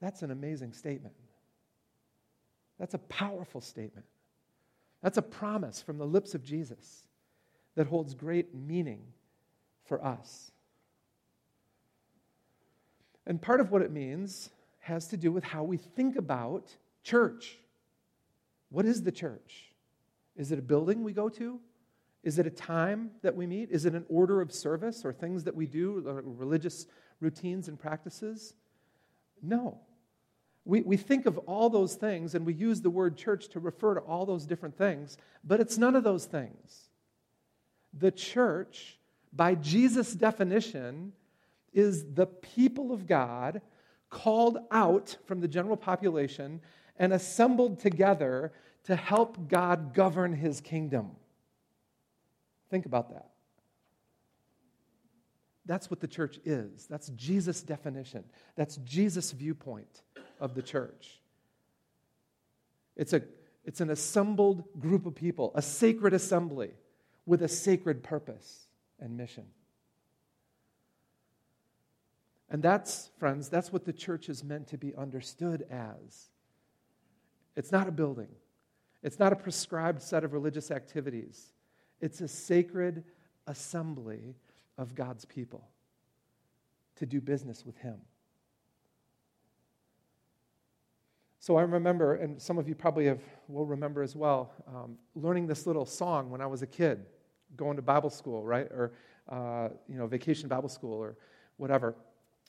[0.00, 1.14] That's an amazing statement.
[2.80, 4.06] That's a powerful statement.
[5.02, 7.06] That's a promise from the lips of Jesus
[7.76, 9.02] that holds great meaning
[9.84, 10.50] for us.
[13.26, 17.58] And part of what it means has to do with how we think about church.
[18.70, 19.72] What is the church?
[20.36, 21.60] Is it a building we go to?
[22.22, 23.70] Is it a time that we meet?
[23.70, 26.86] Is it an order of service or things that we do, religious
[27.20, 28.54] routines and practices?
[29.42, 29.78] No.
[30.68, 33.94] We, we think of all those things and we use the word church to refer
[33.94, 36.90] to all those different things, but it's none of those things.
[37.98, 38.98] The church,
[39.32, 41.14] by Jesus' definition,
[41.72, 43.62] is the people of God
[44.10, 46.60] called out from the general population
[46.98, 48.52] and assembled together
[48.84, 51.12] to help God govern his kingdom.
[52.70, 53.30] Think about that.
[55.64, 56.86] That's what the church is.
[56.88, 58.24] That's Jesus' definition.
[58.54, 60.02] That's Jesus' viewpoint
[60.40, 61.20] of the church.
[62.96, 63.22] It's, a,
[63.64, 66.70] it's an assembled group of people, a sacred assembly
[67.26, 68.66] with a sacred purpose
[69.00, 69.44] and mission.
[72.50, 76.30] And that's, friends, that's what the church is meant to be understood as.
[77.56, 78.28] It's not a building,
[79.02, 81.52] it's not a prescribed set of religious activities,
[82.00, 83.04] it's a sacred
[83.46, 84.34] assembly
[84.76, 85.68] of God's people
[86.96, 87.96] to do business with Him.
[91.40, 95.46] So I remember, and some of you probably have, will remember as well, um, learning
[95.46, 97.06] this little song when I was a kid,
[97.56, 98.66] going to Bible school, right?
[98.66, 98.92] Or,
[99.28, 101.16] uh, you know, vacation Bible school or
[101.56, 101.94] whatever,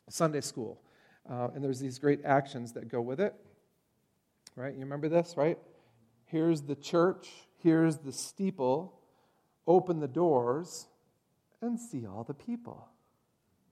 [0.09, 0.81] Sunday school.
[1.29, 3.35] Uh, and there's these great actions that go with it,
[4.55, 4.73] right?
[4.73, 5.59] You remember this, right?
[6.25, 8.99] Here's the church, here's the steeple,
[9.67, 10.87] open the doors,
[11.61, 12.87] and see all the people.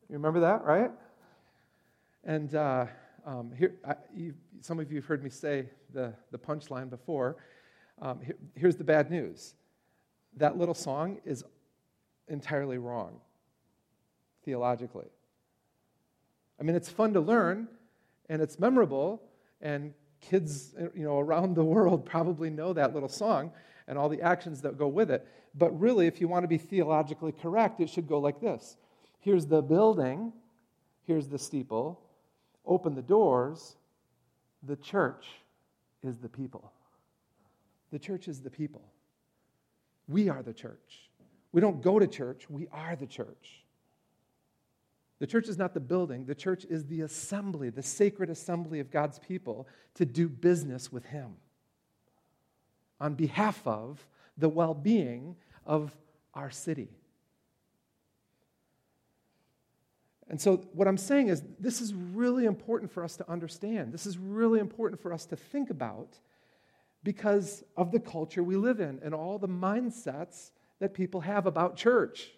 [0.10, 0.92] You remember that, right?
[2.24, 2.86] And uh,
[3.26, 7.38] um, here, I, you, some of you have heard me say the, the punchline before.
[8.02, 9.54] Um, here, here's the bad news
[10.38, 11.44] that little song is
[12.28, 13.20] entirely wrong
[14.46, 15.08] theologically.
[16.60, 17.68] I mean, it's fun to learn
[18.30, 19.22] and it's memorable,
[19.62, 23.52] and kids you know, around the world probably know that little song
[23.88, 25.28] and all the actions that go with it.
[25.56, 28.78] But really, if you want to be theologically correct, it should go like this
[29.20, 30.34] Here's the building,
[31.06, 32.00] here's the steeple,
[32.68, 33.76] open the doors,
[34.64, 35.28] the church
[36.04, 36.72] is the people.
[37.92, 38.84] The church is the people.
[40.08, 41.10] We are the church.
[41.52, 43.64] We don't go to church, we are the church.
[45.20, 48.92] The church is not the building, the church is the assembly, the sacred assembly of
[48.92, 51.36] God's people to do business with Him
[53.00, 54.06] on behalf of
[54.38, 55.96] the well being of
[56.34, 56.90] our city.
[60.30, 63.94] And so, what I'm saying is, this is really important for us to understand.
[63.94, 66.20] This is really important for us to think about
[67.04, 71.78] because of the culture we live in and all the mindsets that people have about
[71.78, 72.32] church.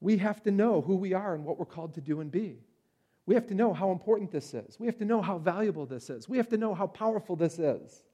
[0.00, 2.60] We have to know who we are and what we're called to do and be.
[3.26, 4.78] We have to know how important this is.
[4.78, 6.28] We have to know how valuable this is.
[6.28, 8.04] We have to know how powerful this is.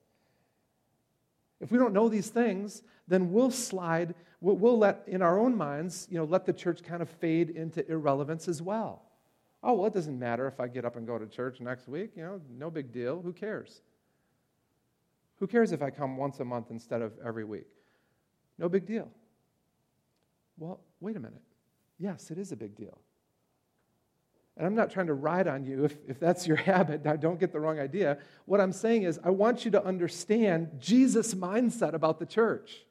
[1.61, 4.15] If we don't know these things, then we'll slide,
[4.53, 7.89] we'll, let, in our own minds, you know, let the church kind of fade into
[7.89, 9.01] irrelevance as well.
[9.63, 12.11] Oh, well, it doesn't matter if I get up and go to church next week.
[12.15, 13.21] You know, no big deal.
[13.21, 13.81] Who cares?
[15.39, 17.65] Who cares if I come once a month instead of every week?
[18.59, 19.09] No big deal.
[20.57, 21.41] Well, wait a minute.
[21.97, 22.99] Yes, it is a big deal.
[24.57, 27.03] And I'm not trying to ride on you if, if that's your habit.
[27.03, 28.19] Now, don't get the wrong idea.
[28.45, 32.85] What I'm saying is, I want you to understand Jesus' mindset about the church.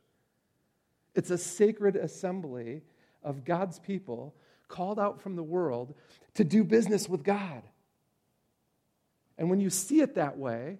[1.15, 2.83] It's a sacred assembly
[3.23, 4.35] of God's people
[4.69, 5.95] called out from the world
[6.35, 7.63] to do business with God.
[9.39, 10.79] And when you see it that way,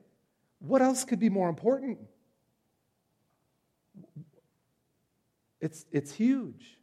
[0.59, 1.99] what else could be more important?
[5.61, 6.79] It's, it's huge.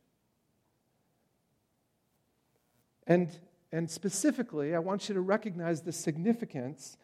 [3.08, 3.30] And
[3.72, 6.98] and specifically, I want you to recognize the significance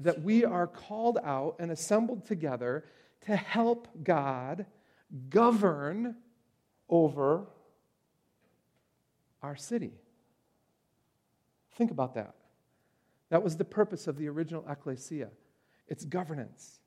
[0.00, 2.84] that we are called out and assembled together
[3.26, 4.64] to help God
[5.30, 6.16] govern
[6.88, 7.46] over
[9.42, 9.92] our city.
[11.72, 12.34] Think about that.
[13.30, 15.28] That was the purpose of the original ecclesia
[15.88, 16.80] it's governance.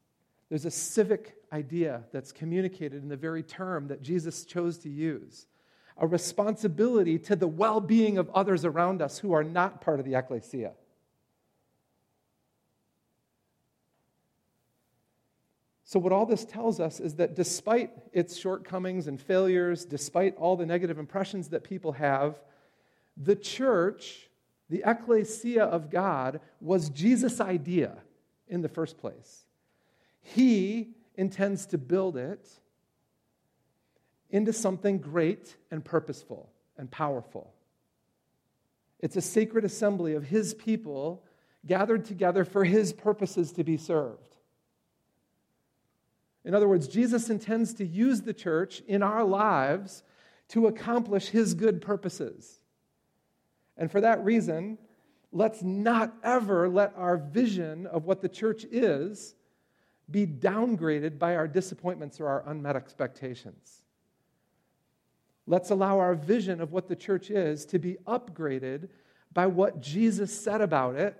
[0.49, 5.47] There's a civic idea that's communicated in the very term that Jesus chose to use
[5.97, 10.05] a responsibility to the well being of others around us who are not part of
[10.05, 10.71] the ecclesia.
[15.91, 20.55] So, what all this tells us is that despite its shortcomings and failures, despite all
[20.55, 22.39] the negative impressions that people have,
[23.17, 24.29] the church,
[24.69, 27.97] the ecclesia of God, was Jesus' idea
[28.47, 29.43] in the first place.
[30.21, 32.47] He intends to build it
[34.29, 37.53] into something great and purposeful and powerful.
[39.01, 41.25] It's a sacred assembly of His people
[41.65, 44.30] gathered together for His purposes to be served.
[46.43, 50.03] In other words, Jesus intends to use the church in our lives
[50.49, 52.59] to accomplish His good purposes.
[53.77, 54.77] And for that reason,
[55.31, 59.35] let's not ever let our vision of what the church is
[60.09, 63.81] be downgraded by our disappointments or our unmet expectations.
[65.47, 68.89] Let's allow our vision of what the church is to be upgraded
[69.33, 71.15] by what Jesus said about it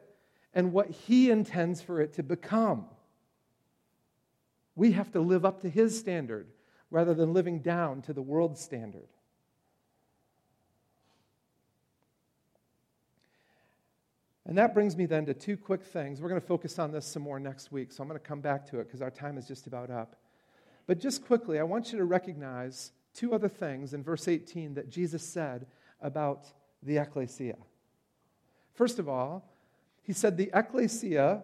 [0.54, 2.86] and what he intends for it to become.
[4.82, 6.48] We have to live up to his standard
[6.90, 9.10] rather than living down to the world's standard.
[14.44, 16.20] And that brings me then to two quick things.
[16.20, 18.42] We're going to focus on this some more next week, so I'm going to come
[18.42, 20.16] back to it because our time is just about up.
[20.88, 24.90] But just quickly, I want you to recognize two other things in verse 18 that
[24.90, 25.68] Jesus said
[26.02, 26.48] about
[26.82, 27.58] the ecclesia.
[28.74, 29.48] First of all,
[30.02, 31.44] he said the ecclesia,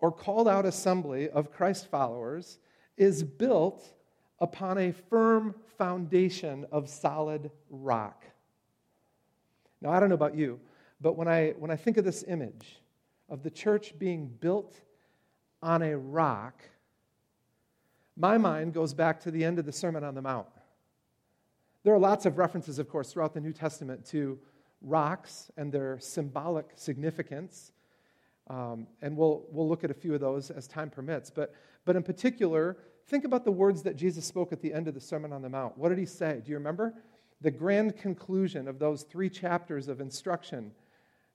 [0.00, 2.58] or called out assembly of Christ followers,
[2.96, 3.84] is built
[4.38, 8.24] upon a firm foundation of solid rock.
[9.80, 10.60] Now, I don't know about you,
[11.00, 12.80] but when I, when I think of this image
[13.28, 14.80] of the church being built
[15.62, 16.60] on a rock,
[18.16, 20.46] my mind goes back to the end of the Sermon on the Mount.
[21.84, 24.38] There are lots of references, of course, throughout the New Testament to
[24.82, 27.72] rocks and their symbolic significance.
[28.48, 31.30] Um, and we'll, we'll look at a few of those as time permits.
[31.30, 31.54] But,
[31.84, 32.76] but in particular,
[33.06, 35.48] think about the words that Jesus spoke at the end of the Sermon on the
[35.48, 35.76] Mount.
[35.76, 36.40] What did he say?
[36.44, 36.94] Do you remember?
[37.40, 40.72] The grand conclusion of those three chapters of instruction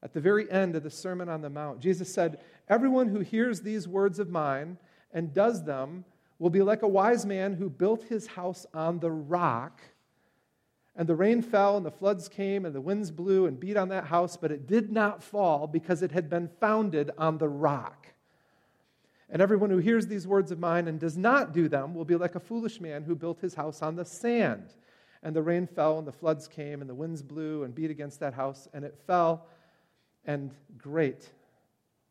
[0.04, 1.80] at the very end of the Sermon on the Mount.
[1.80, 2.40] Jesus said,
[2.70, 4.78] Everyone who hears these words of mine
[5.12, 6.06] and does them
[6.40, 9.82] will be like a wise man who built his house on the rock.
[10.96, 13.90] And the rain fell, and the floods came, and the winds blew and beat on
[13.90, 18.08] that house, but it did not fall because it had been founded on the rock.
[19.30, 22.16] And everyone who hears these words of mine and does not do them will be
[22.16, 24.74] like a foolish man who built his house on the sand.
[25.22, 28.20] And the rain fell, and the floods came, and the winds blew and beat against
[28.22, 29.48] that house, and it fell,
[30.26, 31.30] and great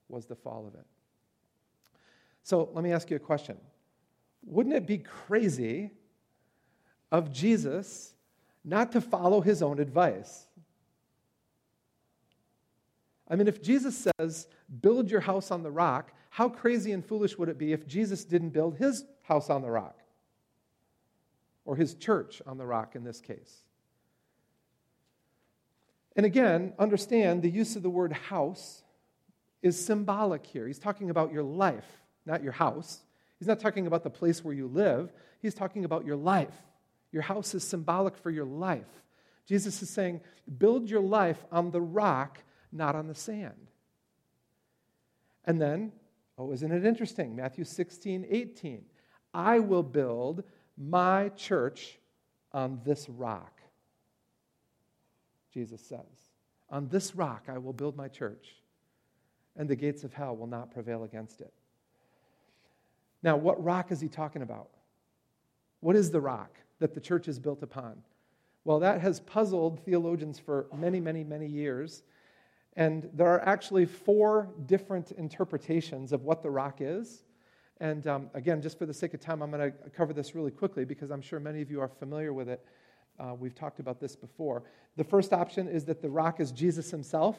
[0.09, 0.87] was the fall of it.
[2.43, 3.57] So let me ask you a question
[4.45, 5.91] wouldn't it be crazy
[7.11, 8.14] of Jesus
[8.64, 10.47] not to follow his own advice?
[13.29, 14.47] I mean, if Jesus says,
[14.81, 18.22] build your house on the rock, how crazy and foolish would it be if Jesus
[18.22, 19.99] didn't build his house on the rock?
[21.64, 23.64] Or his church on the rock in this case.
[26.14, 28.82] And again, understand the use of the word house
[29.62, 30.66] is symbolic here.
[30.66, 33.01] He's talking about your life, not your house.
[33.39, 35.11] He's not talking about the place where you live,
[35.41, 36.53] he's talking about your life.
[37.12, 38.84] Your house is symbolic for your life.
[39.47, 40.20] Jesus is saying,
[40.59, 43.68] build your life on the rock, not on the sand.
[45.47, 45.93] And then,
[46.39, 47.34] oh, isn't it interesting?
[47.34, 48.84] Matthew 16, 18.
[49.34, 50.45] I will build
[50.76, 51.99] my church
[52.53, 53.61] on this rock,
[55.53, 56.01] Jesus says.
[56.70, 58.57] On this rock I will build my church,
[59.57, 61.53] and the gates of hell will not prevail against it.
[63.22, 64.68] Now, what rock is he talking about?
[65.80, 67.97] What is the rock that the church is built upon?
[68.64, 72.03] Well, that has puzzled theologians for many, many, many years.
[72.77, 77.24] And there are actually four different interpretations of what the rock is.
[77.81, 80.51] And um, again, just for the sake of time, I'm going to cover this really
[80.51, 82.64] quickly because I'm sure many of you are familiar with it.
[83.18, 84.62] Uh, we've talked about this before.
[84.97, 87.37] The first option is that the rock is Jesus himself.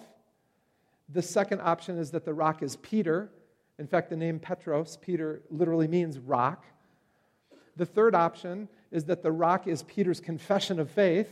[1.10, 3.32] The second option is that the rock is Peter.
[3.80, 6.66] In fact, the name Petros, Peter, literally means rock.
[7.76, 11.32] The third option is that the rock is Peter's confession of faith.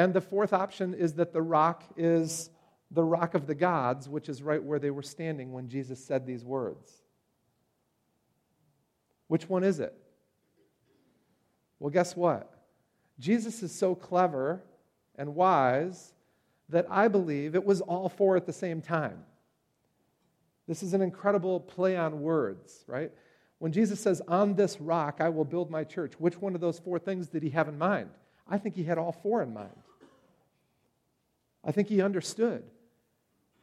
[0.00, 2.48] And the fourth option is that the rock is
[2.90, 6.24] the rock of the gods, which is right where they were standing when Jesus said
[6.24, 6.90] these words.
[9.26, 9.92] Which one is it?
[11.78, 12.50] Well, guess what?
[13.18, 14.62] Jesus is so clever
[15.16, 16.14] and wise
[16.70, 19.22] that I believe it was all four at the same time.
[20.66, 23.12] This is an incredible play on words, right?
[23.58, 26.78] When Jesus says, On this rock I will build my church, which one of those
[26.78, 28.08] four things did he have in mind?
[28.48, 29.76] I think he had all four in mind.
[31.64, 32.64] I think he understood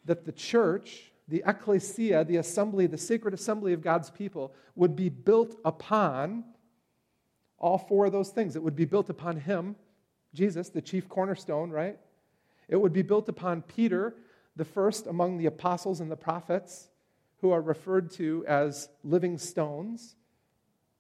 [0.06, 5.10] that the church, the ecclesia, the assembly, the sacred assembly of God's people, would be
[5.10, 6.44] built upon
[7.58, 8.56] all four of those things.
[8.56, 9.76] It would be built upon him,
[10.34, 11.98] Jesus, the chief cornerstone, right?
[12.68, 14.16] It would be built upon Peter,
[14.56, 16.90] the first among the apostles and the prophets
[17.42, 20.16] who are referred to as living stones,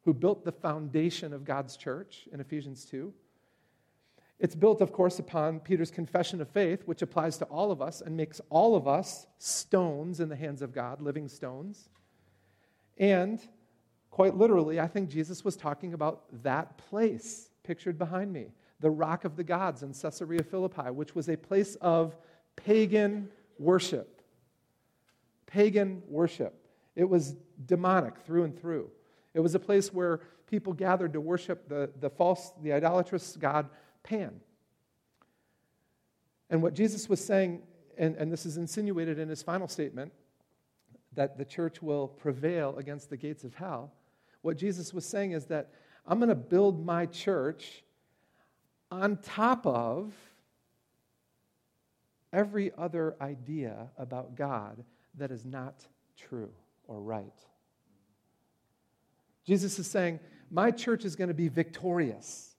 [0.04, 3.14] who built the foundation of God's church in Ephesians 2.
[4.40, 8.02] It's built, of course, upon Peter's confession of faith, which applies to all of us
[8.02, 11.90] and makes all of us stones in the hands of God, living stones.
[12.98, 13.40] And
[14.12, 19.26] quite literally, I think Jesus was talking about that place pictured behind me, the rock
[19.26, 22.16] of the gods in Caesarea Philippi, which was a place of
[22.56, 24.18] pagan worship
[25.48, 26.54] pagan worship.
[26.96, 27.36] It was
[27.66, 28.92] demonic through and through.
[29.34, 33.70] It was a place where people gathered to worship the, the false, the idolatrous god
[34.08, 34.40] Pan.
[36.50, 37.62] And what Jesus was saying,
[37.98, 40.14] and, and this is insinuated in his final statement,
[41.14, 43.92] that the church will prevail against the gates of hell.
[44.44, 45.72] What Jesus was saying is that
[46.06, 47.84] I'm going to build my church
[48.90, 50.14] on top of
[52.32, 54.86] every other idea about God
[55.16, 55.86] that is not
[56.16, 56.52] true
[56.88, 57.26] or right.
[59.44, 62.57] Jesus is saying, My church is going to be victorious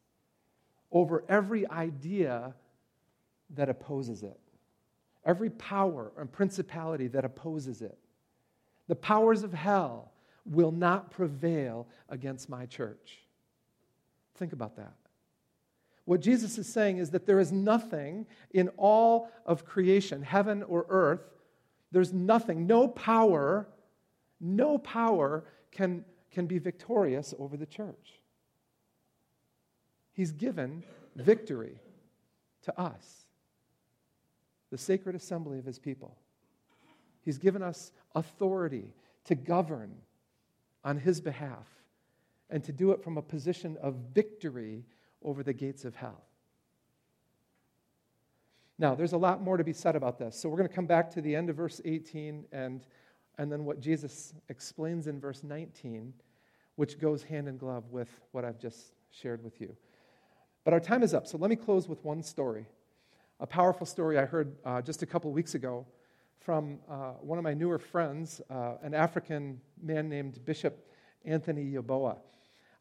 [0.91, 2.55] over every idea
[3.51, 4.39] that opposes it,
[5.24, 7.99] every power and principality that opposes it.
[8.89, 10.12] The powers of hell
[10.45, 13.18] will not prevail against my church.
[14.36, 14.95] Think about that.
[16.05, 20.86] What Jesus is saying is that there is nothing in all of creation, heaven or
[20.89, 21.20] earth,
[21.93, 23.68] there's nothing, no power,
[24.41, 28.20] no power can, can be victorious over the church.
[30.18, 30.82] He's given
[31.14, 31.78] victory
[32.62, 33.24] to us,
[34.72, 36.16] the sacred assembly of his people.
[37.24, 38.94] He's given us authority
[39.26, 39.94] to govern
[40.82, 41.68] on his behalf
[42.50, 44.84] and to do it from a position of victory
[45.22, 46.24] over the gates of hell.
[48.76, 50.34] Now, there's a lot more to be said about this.
[50.34, 52.84] So we're going to come back to the end of verse 18 and,
[53.38, 56.12] and then what Jesus explains in verse 19,
[56.74, 59.76] which goes hand in glove with what I've just shared with you.
[60.68, 62.66] But our time is up, so let me close with one story.
[63.40, 65.86] A powerful story I heard uh, just a couple weeks ago
[66.40, 70.86] from uh, one of my newer friends, uh, an African man named Bishop
[71.24, 72.18] Anthony Yeboah.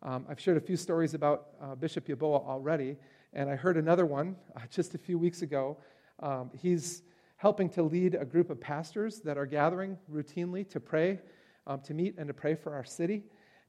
[0.04, 2.98] Um, I've shared a few stories about uh, Bishop Yeboah already,
[3.32, 5.78] and I heard another one uh, just a few weeks ago.
[6.20, 7.04] Um, he's
[7.38, 11.22] helping to lead a group of pastors that are gathering routinely to pray,
[11.66, 13.24] um, to meet and to pray for our city.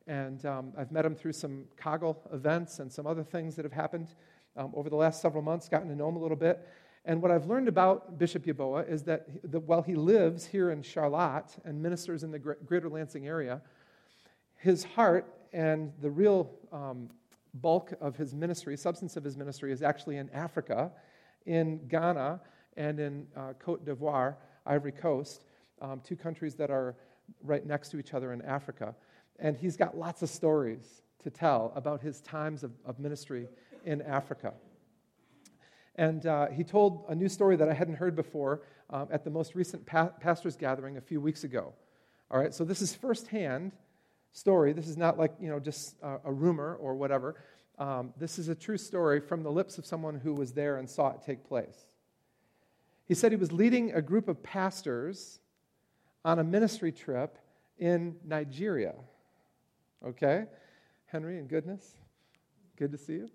[0.09, 3.75] And um, I've met him through some Kaggle events and some other things that have
[3.75, 4.15] happened
[4.57, 6.67] um, over the last several months, gotten to know him a little bit.
[7.05, 10.83] And what I've learned about Bishop Yeboah is that, that while he lives here in
[10.83, 13.61] Charlotte and ministers in the greater Lansing area,
[14.57, 17.11] his heart and the real um,
[17.55, 20.91] bulk of his ministry, substance of his ministry, is actually in Africa,
[21.47, 22.41] in Ghana,
[22.79, 24.37] and in uh, Cote d'Ivoire,
[24.67, 25.45] Ivory Coast,
[25.83, 26.97] um, two countries that are
[27.43, 28.95] right next to each other in Africa.
[29.39, 33.49] And he's got lots of stories to tell about his times of, of ministry
[33.85, 34.53] in Africa.
[35.95, 39.31] And uh, he told a new story that I hadn't heard before um, at the
[39.31, 41.73] most recent pa- pastors' gathering a few weeks ago.
[42.31, 43.73] All right, so this is firsthand
[44.33, 44.73] story.
[44.73, 47.37] This is not like, you know, just a, a rumor or whatever.
[47.79, 50.89] Um, this is a true story from the lips of someone who was there and
[50.89, 51.95] saw it take place.
[53.07, 55.41] He said he was leading a group of pastors
[56.25, 57.39] on a ministry trip
[57.79, 58.95] in Nigeria.
[60.07, 60.45] Okay?
[61.07, 61.97] Henry and goodness,
[62.77, 63.29] good to see you.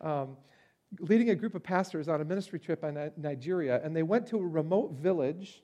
[0.00, 0.36] Um,
[1.00, 4.36] leading a group of pastors on a ministry trip in Nigeria, and they went to
[4.36, 5.62] a remote village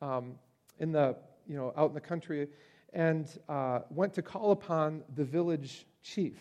[0.00, 0.34] um,
[0.78, 1.16] in the,
[1.46, 2.48] you know, out in the country
[2.92, 6.38] and uh, went to call upon the village chief.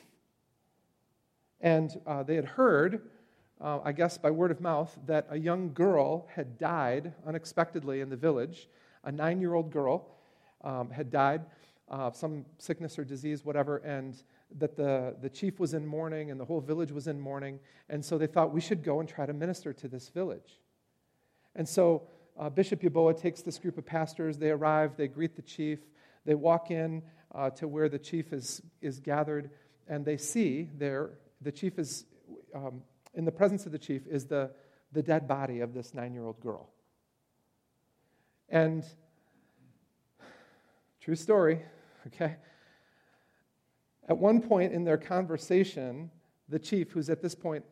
[1.62, 3.10] And uh, they had heard,
[3.60, 8.10] uh, I guess by word of mouth, that a young girl had died unexpectedly in
[8.10, 8.70] the village.
[9.04, 10.08] A nine year old girl
[10.64, 11.41] um, had died
[11.88, 14.24] of some sickness or disease, whatever, and
[14.58, 17.60] that the, the chief was in mourning and the whole village was in mourning.
[17.90, 20.60] And so they thought we should go and try to minister to this village.
[21.56, 22.04] And so
[22.38, 24.38] uh, Bishop Yeboah takes this group of pastors.
[24.38, 25.80] They arrive, they greet the chief,
[26.26, 27.04] they walk in
[27.34, 29.50] uh, to where the chief is, is gathered,
[29.88, 31.12] and they see there,
[31.42, 32.06] the chief is,
[32.56, 32.82] um,
[33.14, 34.52] in the presence of the chief, is the,
[34.92, 36.70] the dead body of this nine year old girl.
[38.50, 38.86] And,
[41.04, 41.60] true story,
[42.08, 42.38] okay?
[44.08, 46.10] At one point in their conversation,
[46.47, 47.66] the chief, who's at this point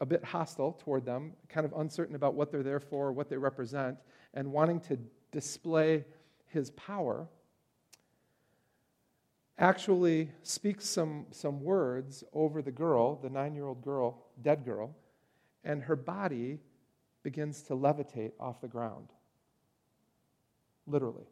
[0.00, 3.36] a bit hostile toward them, kind of uncertain about what they're there for, what they
[3.36, 3.98] represent,
[4.32, 4.98] and wanting to
[5.32, 6.06] display
[6.46, 7.28] his power,
[9.58, 14.96] actually speaks some, some words over the girl, the nine year old girl, dead girl,
[15.62, 16.58] and her body
[17.22, 19.08] begins to levitate off the ground.
[20.86, 21.26] Literally.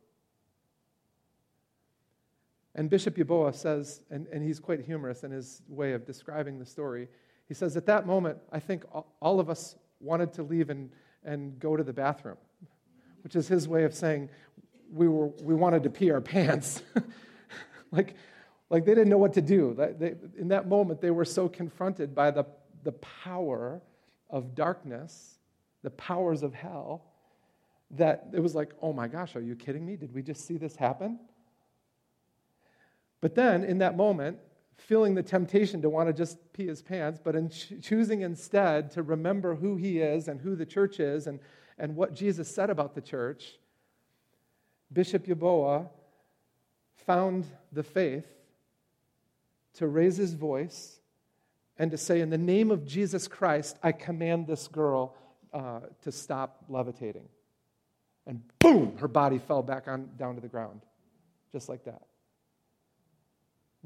[2.77, 6.67] And Bishop Yeboah says, and, and he's quite humorous in his way of describing the
[6.67, 7.09] story,
[7.49, 8.85] he says, At that moment, I think
[9.21, 10.91] all of us wanted to leave and,
[11.25, 12.37] and go to the bathroom,
[13.25, 14.29] which is his way of saying
[14.93, 16.83] we, were, we wanted to pee our pants.
[17.93, 18.15] like,
[18.69, 19.75] like they didn't know what to do.
[19.75, 22.45] They, in that moment, they were so confronted by the,
[22.85, 23.81] the power
[24.29, 25.39] of darkness,
[25.83, 27.07] the powers of hell,
[27.93, 29.97] that it was like, oh my gosh, are you kidding me?
[29.97, 31.21] Did we just see this happen?
[33.21, 34.39] But then, in that moment,
[34.77, 38.91] feeling the temptation to want to just pee his pants, but in ch- choosing instead
[38.93, 41.41] to remember who he is and who the church is and,
[41.79, 43.59] and what Jesus said about the church,
[44.93, 45.89] Bishop Yeboah
[47.07, 48.27] found the faith
[49.75, 51.01] to raise his voice
[51.79, 55.17] and to say, In the name of Jesus Christ, I command this girl
[55.53, 57.29] uh, to stop levitating.
[58.27, 60.83] And boom, her body fell back on, down to the ground,
[61.53, 62.03] just like that.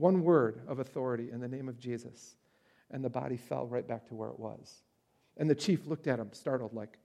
[0.00, 2.36] One word of authority in the name of Jesus,
[2.90, 4.82] and the body fell right back to where it was.
[5.36, 6.96] And the chief looked at him, startled, like,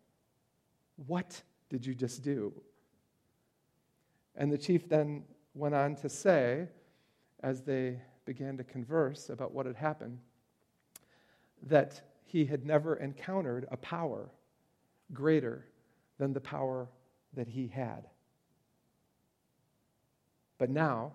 [1.05, 2.53] What did you just do?
[4.37, 6.69] And the chief then went on to say,
[7.43, 10.17] as they began to converse about what had happened,
[11.63, 14.29] that he had never encountered a power
[15.11, 15.65] greater
[16.17, 16.87] than the power
[17.33, 18.07] that he had.
[20.57, 21.11] But now,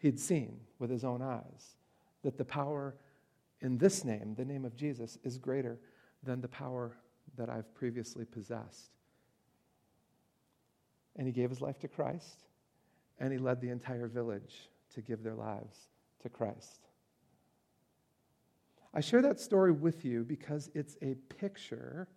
[0.00, 1.76] he'd seen with his own eyes
[2.22, 2.96] that the power
[3.60, 5.78] in this name, the name of Jesus, is greater
[6.22, 6.96] than the power
[7.36, 8.90] that I've previously possessed.
[11.16, 12.46] And he gave his life to Christ,
[13.18, 15.76] and he led the entire village to give their lives
[16.22, 16.80] to Christ.
[18.92, 22.08] I share that story with you because it's a picture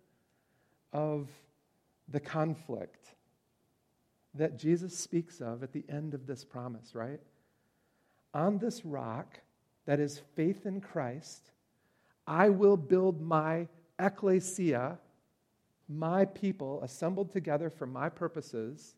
[0.92, 1.28] of
[2.08, 3.14] the conflict
[4.34, 7.20] that Jesus speaks of at the end of this promise, right?
[8.34, 9.38] On this rock,
[9.86, 11.52] that is faith in Christ,
[12.26, 13.68] I will build my
[13.98, 14.98] ecclesia,
[15.88, 18.96] my people assembled together for my purposes,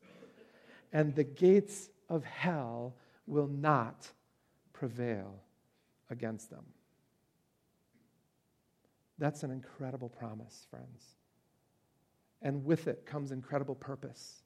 [0.92, 2.94] and the gates of hell
[3.26, 4.08] will not
[4.72, 5.34] prevail
[6.08, 6.64] against them.
[9.18, 11.16] That's an incredible promise, friends.
[12.40, 14.42] And with it comes incredible purpose.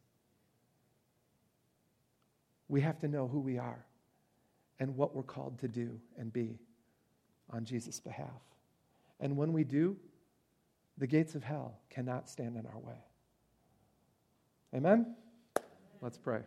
[2.69, 3.85] We have to know who we are
[4.81, 6.59] and what we're called to do and be
[7.51, 8.29] on Jesus' behalf.
[9.21, 9.97] And when we do,
[10.99, 12.97] the gates of hell cannot stand in our way.
[14.75, 15.15] Amen?
[16.01, 16.41] Let's pray.